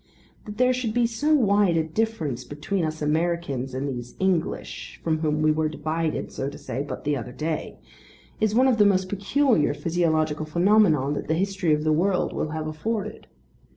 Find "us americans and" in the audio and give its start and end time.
2.85-3.87